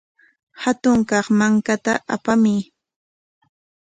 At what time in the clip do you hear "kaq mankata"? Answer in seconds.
1.09-1.93